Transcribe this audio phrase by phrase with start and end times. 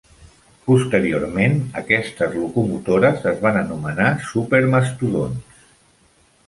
[0.69, 5.63] Posteriorment, aquestes locomotores es van anomenar "supermastodonts".